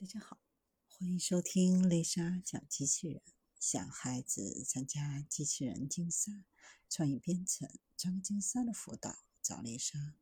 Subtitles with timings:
[0.00, 0.38] 大家好，
[0.86, 3.20] 欢迎收听丽莎讲机器人。
[3.58, 6.44] 想孩子参加机器人竞赛、
[6.88, 10.14] 创意编程、创客竞赛的辅导，找丽莎。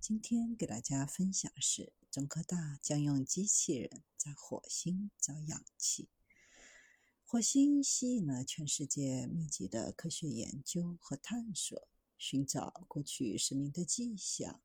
[0.00, 6.08] 今天给大家分享的是，中科大将用机器人在火星找氧气。
[7.24, 11.86] 火星吸引了全世界密集的科学研究和探索，
[12.18, 14.60] 寻找过去生命的迹象，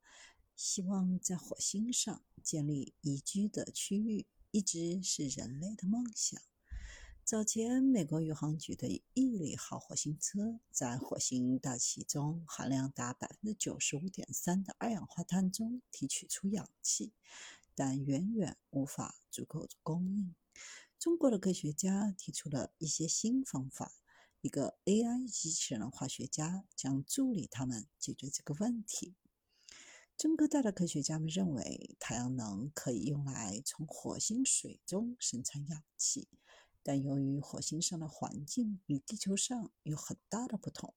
[0.55, 4.25] 希望在火星上建立宜居的区域。
[4.55, 6.41] 一直是人类的梦想。
[7.25, 17.11] 早前，美国宇航局的毅力号火星车在火星大气中含量达百分之九十五点三的二氧化碳中提取出氧气，
[17.75, 20.33] 但远远无法足够供应。
[20.97, 23.91] 中国的科学家提出了一些新方法，
[24.39, 29.15] 一个 AI 机器人化学家将助力他们解决这个问题。
[30.18, 36.30] 中科大的科学家们认为，太阳能可以用来从火星水中生产氧气，
[36.81, 40.95] 但由于火星上的环境与地球上有很大的不同，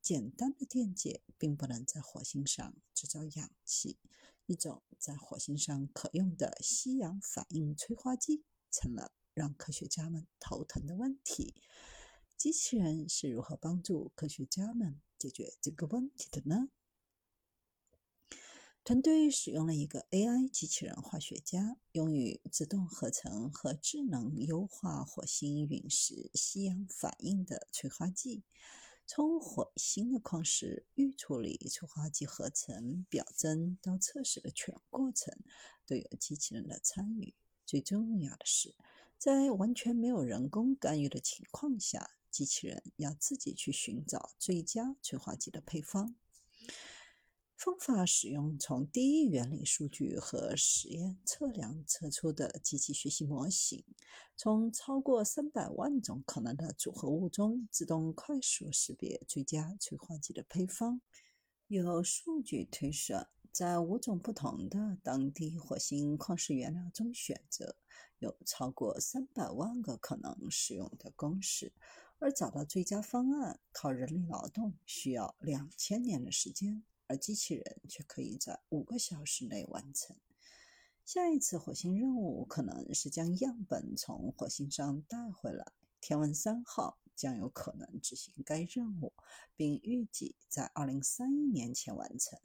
[0.00, 3.98] 简单的电解并不能在火星上制造氧气。
[4.46, 11.54] 一种在火星上可用的吸氧反应催化剂成了让科学家们头疼的问题。
[12.38, 16.70] 机器人是如何帮助科学家们解决这个问题的呢？
[18.84, 28.42] 团队使用了一个 AI 机器人化学家，用于自动合成和智能优化火星陨石吸氧反应的催化剂。
[29.06, 35.34] 从火星的矿石预处理、催化剂合成、表征到测试的全过程，
[35.86, 37.32] 都有机器人的参与。
[37.64, 38.74] 最重要的是，
[39.16, 46.16] 在完全没有人工干预的情况下，机器人要自己去寻找最佳催化剂的配方。
[47.56, 53.84] 方法使用从第一原理数据和实验测量测出的机器学习模型，
[54.36, 61.00] 从超过三百万种可能的组合物中自动快速识别最佳催化剂的配方。
[61.68, 67.76] 有数据推算，在五种不同的当地火星矿石原料中选择，
[68.18, 71.72] 有超过三百万个可能使用的公式，
[72.18, 76.84] 而找到最佳方案靠人力劳动需要两千年的时间。
[77.06, 80.16] 而机器人却可以在五个小时内完成。
[81.04, 85.72] 下一次火星任务可能是将样本从火星上带回来。
[86.00, 89.12] 天文三号将有可能执行该任务，
[89.56, 92.38] 并预计在二零三一年前完成。